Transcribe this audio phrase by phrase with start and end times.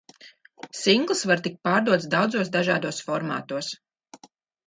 [0.77, 3.69] Singls var tikt pārdots daudzos dažādos formātos.